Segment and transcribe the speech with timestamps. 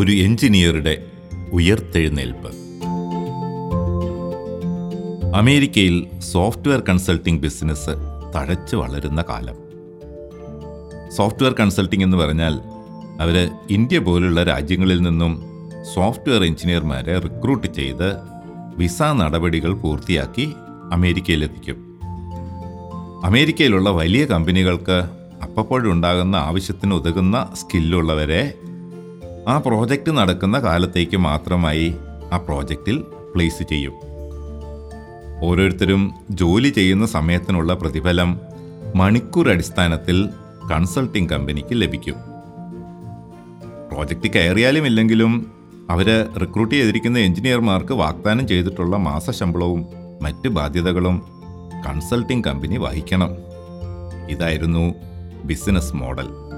[0.00, 1.04] ഒരു എഞ്ചിനീയറുടെ
[1.52, 2.50] ഉയർത്തെഴുന്നേൽപ്പ്.
[5.36, 7.90] അമേരിക്കയിൽ സോഫ്റ്റ്വെയർ കൺസൾട്ടിംഗ് ബിസിനസ്
[8.34, 9.54] തഴച്ചു വളരുന്ന കാലം.
[11.16, 12.60] സോഫ്റ്റ്വെയർ കൺസൾട്ടിംഗ് എന്ന് പറഞ്ഞാൽ
[13.20, 15.42] അവർ ഇന്ത്യ പോലുള്ള രാജ്യങ്ങളിൽ നിന്നും
[15.94, 18.14] സോഫ്റ്റ്വെയർ എഞ്ചിനീയർമാരെ റിക്രൂട്ട് ചെയ്ത്
[18.76, 20.52] വിസ നടപടികൾ പൂർത്തിയാക്കി
[20.92, 21.98] അമേരിക്കയിലെത്തിക്കും.
[23.24, 25.04] അമേരിക്കയിലുള്ള വലിയ കമ്പനികൾക്ക്
[25.42, 28.54] അപ്പപ്പോഴുണ്ടാകുന്ന ആവശ്യത്തിന് ഉതകുന്ന സ്കില്ലുള്ളവരെ
[29.50, 31.94] ആ പ്രോജക്റ്റ് നടക്കുന്ന കാലത്തേക്ക് മാത്രമായി
[32.32, 33.04] ആ പ്രോജക്റ്റിൽ
[33.34, 33.92] പ്ലേസ് ചെയ്യും.
[35.42, 38.40] ഓരോരുത്തരും ജോലി ചെയ്യുന്ന സമയത്തിനുള്ള പ്രതിഫലം
[38.94, 40.28] മണിക്കൂർ അടിസ്ഥാനത്തിൽ
[40.70, 42.14] കൺസൾട്ടിംഗ് കമ്പനിക്ക് ലഭിക്കും.
[43.92, 45.52] പ്രോജക്റ്റ് കയറിയാലും ഇല്ലെങ്കിലും
[45.90, 49.86] അവർ റിക്രൂട്ട് ചെയ്തിരിക്കുന്ന എഞ്ചിനീയർമാർക്ക് വാഗ്ദാനം ചെയ്തിട്ടുള്ള മാസശമ്പളവും
[50.22, 51.22] മറ്റ് ബാധ്യതകളും
[51.86, 53.30] കൺസൾട്ടിംഗ് കമ്പനി വഹിക്കണം.
[54.30, 54.94] ഇതായിരുന്നു
[55.44, 56.49] ബിസിനസ് മോഡൽ.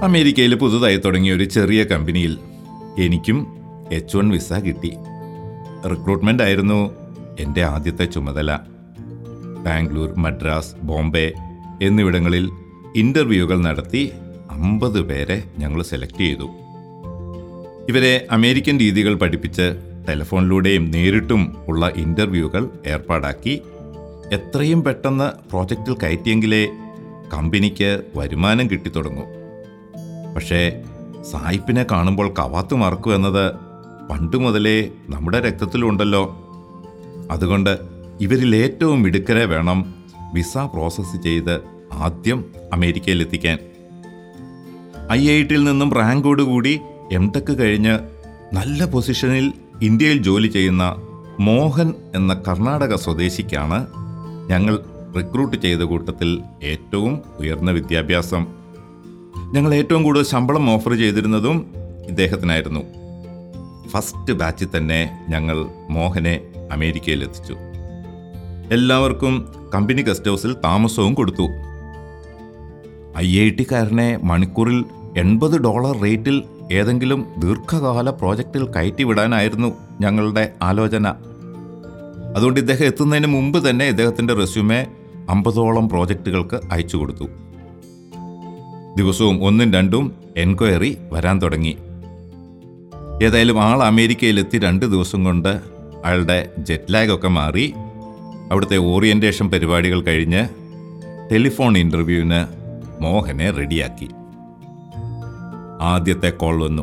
[0.00, 2.38] അമേരിക്കയിൽ പുതുതായി തുടങ്ങിയ ഒരു ചെറിയ കമ്പനിയിൽ
[2.98, 3.46] എനിക്കും
[3.92, 4.96] എച്ച് വൺ വിസ കിട്ടി.
[5.90, 6.90] റിക്രൂട്ട്മെന്റ് ആയിരുന്നു
[7.40, 8.58] എന്റെ ആദ്യത്തെ ചുമതല.
[9.64, 11.32] ബാംഗ്ലൂർ മദ്രാസ് ബോംബെ
[11.82, 12.50] എന്നിവിടങ്ങളിൽ
[12.96, 14.12] ഇന്റർവ്യൂകൾ നടത്തി
[14.50, 16.48] അമ്പത് പേരെ ഞങ്ങൾ സെലക്ട് ചെയ്തു.
[17.88, 23.62] ഇവരെ അമേരിക്കൻ രീതികൾ പഠിപ്പിച്ച് ടെലിഫോണിലൂടെയും നേരിട്ടും ഉള്ള ഇന്റർവ്യൂകൾ ഏർപ്പാടാക്കി
[24.32, 26.68] എത്രയും പെട്ടെന്ന് പ്രോജക്റ്റിൽ കയറ്റിയെങ്കിലേ
[27.34, 29.43] കമ്പനിക്ക് വരുമാനം കിട്ടിത്തുടങ്ങും.
[30.34, 30.82] പക്ഷേ
[31.30, 33.54] സായിപ്പിനെ കാണുമ്പോൾ കവാത്ത് മറക്കൂ എന്നത്
[34.10, 36.40] പണ്ടു മുതലേ നമ്മുടെ രക്തത്തിലുണ്ടല്ലോ.
[37.30, 37.78] അതുകൊണ്ട്
[38.20, 39.94] ഇവരിൽ ഏറ്റവും മിടുക്കരെ വേണം
[40.34, 41.60] വിസ പ്രോസസ്സ് ചെയ്ത്
[41.92, 43.58] ആദ്യം അമേരിക്കയിലെത്തിക്കാൻ.
[45.12, 46.80] ഐ ഐ ടിയിൽ നിന്നും റാങ്കോടുകൂടി
[47.12, 47.98] എം ടെക് കഴിഞ്ഞ്
[48.52, 50.96] നല്ല പൊസിഷനിൽ ഇന്ത്യയിൽ ജോലി ചെയ്യുന്ന
[51.40, 53.86] മോഹൻ എന്ന കർണാടക സ്വദേശിക്കാണ്
[54.48, 54.84] ഞങ്ങൾ
[55.16, 58.63] റിക്രൂട്ട് ചെയ്ത കൂട്ടത്തിൽ ഏറ്റവും ഉയർന്ന വിദ്യാഭ്യാസം.
[59.54, 61.56] ഞങ്ങൾ ഏറ്റവും കൂടുതൽ ശമ്പളം ഓഫർ ചെയ്തിരുന്നതും
[62.08, 62.80] ഇദ്ദേഹത്തിനായിരുന്നു.
[63.92, 66.40] ഫസ്റ്റ് ബാച്ചിൽ തന്നെ ഞങ്ങൾ മോഹനെ
[66.72, 67.54] അമേരിക്കയിലെത്തിച്ചു
[68.72, 69.34] എല്ലാവർക്കും
[69.74, 71.46] കമ്പനി ഗസ്റ്റ് ഹൗസിൽ താമസവും കൊടുത്തു.
[73.18, 74.84] ഐ ഐ ടിക്കാരനെ മണിക്കൂറിൽ
[75.16, 76.42] എൺപത് ഡോളർ റേറ്റിൽ
[76.72, 81.08] ഏതെങ്കിലും ദീർഘകാല പ്രോജക്റ്റിൽ കയറ്റിവിടാനായിരുന്നു ഞങ്ങളുടെ ആലോചന.
[82.36, 84.86] അതുകൊണ്ട് ഇദ്ദേഹം എത്തുന്നതിന് മുമ്പ് തന്നെ ഇദ്ദേഹത്തിന്റെ റെസ്യൂമെ
[85.28, 87.43] അമ്പതോളം പ്രോജക്റ്റുകൾക്ക് അയച്ചു കൊടുത്തു.
[88.96, 91.76] ദിവസവും ഒന്നും രണ്ടും എൻക്വയറി വരാൻ തുടങ്ങി.
[93.22, 95.60] ഏതായാലും ആൾ അമേരിക്കയിലെത്തി രണ്ട് ദിവസം കൊണ്ട്
[96.04, 97.74] അയാളുടെ ജെറ്റ് ലാഗൊക്കെ മാറി.
[98.50, 100.48] അവിടുത്തെ ഓറിയന്റേഷൻ പരിപാടികൾ കഴിഞ്ഞ്
[101.32, 102.46] ടെലിഫോൺ ഇന്റർവ്യൂവിന്
[103.02, 104.08] മോഹനെ റെഡിയാക്കി
[105.80, 106.82] ആദ്യത്തെ കോൾ വന്നു.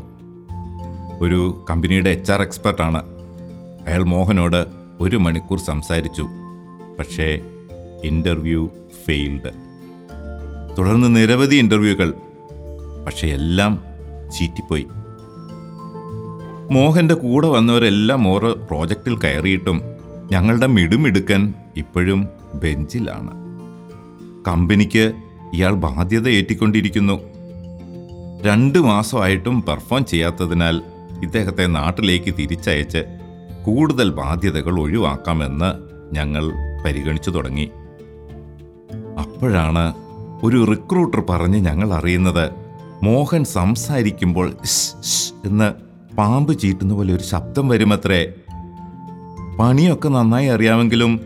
[1.21, 3.03] ഒരു കമ്പനിയുടെ എച്ച് ആർ എക്സ്പെർട്ടാണ്
[3.87, 4.65] അയാൾ മോഹനോട്
[4.99, 6.27] ഒരു മണിക്കൂർ സംസാരിച്ചു.
[6.99, 7.39] പക്ഷേ
[8.03, 8.69] ഇന്റർവ്യൂ
[9.05, 9.70] ഫെയിൽഡ്
[10.77, 12.13] തുടർന്ന് നിരവധി ഇന്റർവ്യൂകൾ
[13.05, 13.83] പക്ഷെ എല്ലാം
[14.39, 14.87] ചീറ്റിപ്പോയി.
[16.71, 19.81] മോഹന്റെ കൂടെ വന്നവരെല്ലാം ഓരോ പ്രോജക്റ്റിൽ കയറിയിട്ടും
[20.31, 23.29] ഞങ്ങളുടെ മിടുമിടുക്കൻ ഇപ്പോഴും ബെഞ്ചിലാണ്.
[24.47, 25.13] കമ്പനിക്ക്
[25.53, 27.19] ഇയാൾ ബാധ്യത ഏറ്റിക്കൊണ്ടിരിക്കുന്നു.
[28.43, 30.81] രണ്ട് മാസമായിട്ടും പെർഫോം ചെയ്യാത്തതിനാൽ
[31.23, 33.03] ഇദ്ദേഹത്തെ നാട്ടിലേക്ക് തിരിച്ചയച്ച്
[33.65, 36.51] കൂടുതൽ ബാധ്യതകൾ ഒഴിവാക്കാമെന്ന് ഞങ്ങൾ
[36.85, 37.69] പരിഗണിച്ചു തുടങ്ങി.
[39.19, 39.93] അപ്പോഴാണ്
[40.43, 42.49] ഒരു റിക്രൂട്ടർ പറഞ്ഞ് ഞങ്ങൾ അറിയുന്നത്
[43.03, 44.53] മോഹൻ സംസാരിക്കുമ്പോൾ
[45.45, 45.73] എന്ന്
[46.15, 48.33] പാമ്പ് ചീറ്റുന്ന പോലെ ഒരു ശബ്ദം വരുമത്രേ.
[49.59, 51.21] പണിയൊക്കെ നന്നായി അറിയാമെങ്കിലും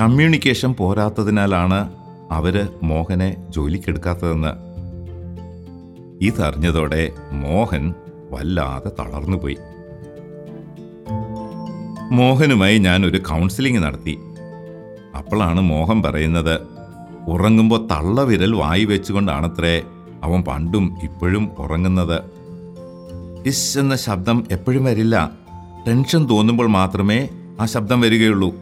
[0.00, 1.92] കമ്മ്യൂണിക്കേഷൻ പോരാത്തതിനാലാണ്
[2.30, 4.70] അവർ മോഹനെ ജോലിക്കെടുക്കാത്തതെന്ന്.
[6.24, 7.94] ഇതറിഞ്ഞതോടെ മോഹൻ
[8.30, 9.56] വല്ലാതെ തളർന്നുപോയി.
[12.12, 14.18] മോഹനുമായി ഞാൻ ഒരു കൗൺസിലിംഗ് നടത്തി.
[15.16, 16.79] അപ്പോഴാണ് മോഹൻ പറയുന്നത്
[17.28, 19.82] ഉറങ്ങുമ്പോൾ തള്ളവിരൽ വായി വെച്ചുകൊണ്ടാണത്രേ
[20.22, 22.22] അവൻ പണ്ടും ഇപ്പോഴും ഉറങ്ങുന്നത്.
[23.46, 25.30] ഇസ് എന്ന ശബ്ദം എപ്പോഴും വരില്ല.
[25.88, 27.28] ടെൻഷൻ തോന്നുമ്പോൾ മാത്രമേ
[27.60, 28.54] ആ ശബ്ദം വരികയുള്ളൂ.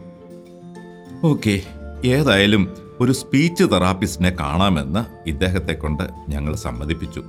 [1.23, 1.61] ഓക്കെ
[2.05, 7.23] ഏതായാലും ഒരു സ്പീച്ച് തെറാപ്പിസ്റ്റിനെ കാണാമെന്ന് ഇദ്ദേഹത്തെ കൊണ്ട് ഞങ്ങൾ സമ്മതിപ്പിച്ചു.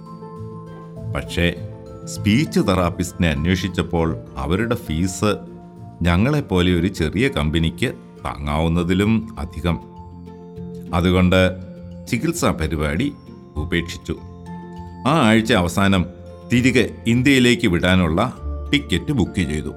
[1.17, 1.55] പക്ഷേ
[2.05, 5.37] സ്പീച്ച് തെറാപ്പിസ്റ്റിനെ അന്വേഷിച്ചപ്പോൾ അവരുടെ ഫീസ്
[6.03, 7.95] ഞങ്ങളെപ്പോലെ ഒരു ചെറിയ കമ്പനിക്ക്
[8.25, 9.90] താങ്ങാവുന്നതിലും അധികം.
[10.95, 11.57] അതുകൊണ്ട്
[12.09, 13.13] ചികിത്സാ പരിപാടി
[13.57, 14.17] ഉപേക്ഷിച്ചു.
[15.07, 16.07] ആ ആഴ്ച അവസാനം
[16.53, 18.33] തിരികെ ഇന്ത്യയിലേക്ക് വിടാനുള്ള
[18.73, 19.73] ടിക്കറ്റ് ബുക്ക് ചെയ്തു.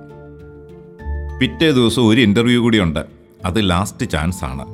[1.42, 3.00] പിറ്റേ ദിവസം ഒരു ഇന്റർവ്യൂ കൂടിയുണ്ട്.
[3.45, 4.65] അത് ലാസ്റ്റ് ചാൻസ് ആണ്.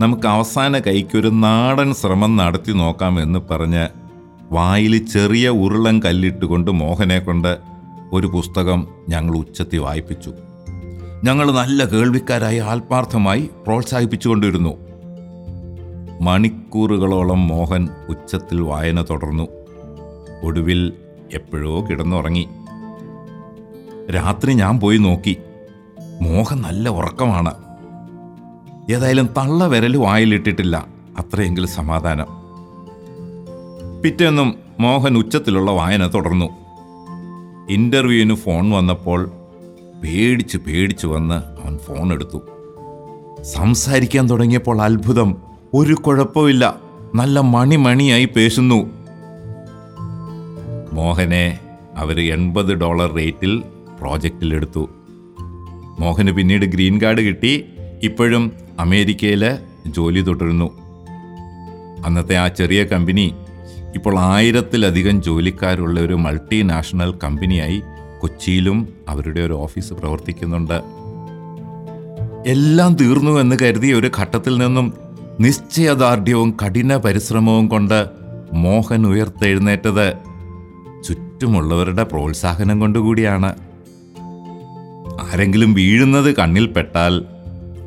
[0.00, 3.88] നമുക്ക് അവസാന കൈക്കൊരു നാടൻ ശ്രമം നടത്തി നോക്കാമെന്ന് പറഞ്ഞ്
[4.52, 7.58] വായിൽ ചെറിയ ഉരുളൻ കല്ലിട്ടുകൊണ്ട് മോഹനെ കൊണ്ട്
[8.12, 10.32] ഒരു പുസ്തകം ഞങ്ങൾ ഉച്ചത്തി വായിപ്പിച്ചു.
[11.24, 14.91] ഞങ്ങൾ നല്ല കേൾവിക്കാരായി ആത്മാർത്ഥമായി പ്രോത്സാഹിപ്പിച്ചുകൊണ്ടിരുന്നു.
[16.22, 19.48] മണിക്കൂറുകളോളം മോഹൻ ഉച്ചത്തിൽ വായന തുടർന്നു.
[20.42, 20.92] ഒടുവിൽ
[21.32, 22.48] എപ്പോഴോ കിടന്നുറങ്ങി.
[24.14, 25.36] രാത്രി ഞാൻ പോയി നോക്കി.
[26.22, 27.54] മോഹൻ നല്ല ഉറക്കമാണ്.
[28.92, 30.86] ഏതായാലും തള്ള വിരൽ വായിലിട്ടിട്ടില്ല.
[31.18, 32.26] അത്രയെങ്കിലും സമാധാനം.
[34.02, 36.50] പിറ്റേന്നും മോഹൻ ഉച്ചത്തിലുള്ള വായന തുടർന്നു.
[37.68, 39.30] ഇന്റർവ്യൂവിന് ഫോൺ വന്നപ്പോൾ
[40.04, 42.40] പേടിച്ച് പേടിച്ച് വന്ന് അവൻ ഫോൺ എടുത്തു.
[43.42, 45.51] സംസാരിക്കാൻ തുടങ്ങിയപ്പോൾ അത്ഭുതം.
[45.74, 46.76] ഒരു കുഴപ്പമില്ല
[47.14, 48.90] നല്ല മണിമണിയായി പേശുന്നു.
[50.92, 51.58] മോഹനെ
[51.96, 53.62] അവർ എൺപത് ഡോളർ റേറ്റിൽ
[54.00, 54.88] പ്രോജക്റ്റിലെടുത്തു
[56.00, 57.64] മോഹന് പിന്നീട് ഗ്രീൻ കാർഡ് കിട്ടി.
[58.02, 60.70] ഇപ്പോഴും അമേരിക്കയിൽ ജോലി തുടരുന്നു.
[62.06, 63.34] അന്നത്തെ ആ ചെറിയ കമ്പനി
[63.94, 67.82] ഇപ്പോൾ ആയിരത്തിലധികം ജോലിക്കാരുള്ള ഒരു മൾട്ടിനാഷണൽ കമ്പനിയായി
[68.20, 70.82] കൊച്ചിയിലും അവരുടെ ഒരു ഓഫീസ് പ്രവർത്തിക്കുന്നുണ്ട്.
[72.46, 75.01] എല്ലാം തീർന്നു എന്ന് കരുതിയ ഒരു ഘട്ടത്തിൽ നിന്നും
[75.40, 78.06] നിശ്ചയദാർഢ്യവും കഠിന പരിശ്രമവും കൊണ്ട്
[78.52, 80.12] മോഹൻ ഉയർത്തെഴുന്നേറ്റത്
[81.04, 83.54] ചുറ്റുമുള്ളവരുടെ പ്രോത്സാഹനം കൊണ്ടുകൂടിയാണ്.
[85.20, 87.24] ആരെങ്കിലും വീഴുന്നത് കണ്ണിൽപ്പെട്ടാൽ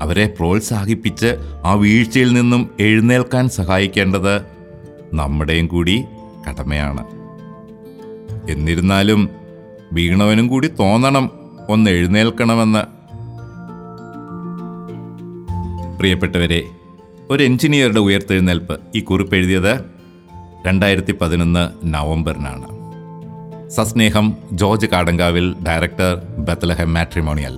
[0.02, 4.42] അവരെ പ്രോത്സാഹിപ്പിച്ച് ആ വീഴ്ചയിൽ നിന്നും എഴുന്നേൽക്കാൻ സഹായിക്കേണ്ടത്
[5.14, 6.04] നമ്മുടെയും കൂടി
[6.50, 7.04] കടമയാണ്.
[8.50, 9.30] എന്നിരുന്നാലും
[9.94, 11.32] വീണവനും കൂടി തോന്നണം
[11.70, 12.96] ഒന്ന് എഴുന്നേൽക്കണമെന്ന്.
[15.98, 16.64] പ്രിയപ്പെട്ടവരെ
[17.30, 19.86] ഒരു എഞ്ചിനീയറുടെ ഉയർത്തെഴുന്നേൽപ്പ് ഈ കുറിപ്പ് എഴുതിയത്
[20.66, 22.68] രണ്ടായിരത്തി പതിനൊന്ന് നവംബറിനാണ്.
[23.70, 27.58] സസ്നേഹം George Kadankavil director Bethlehem matrimonial.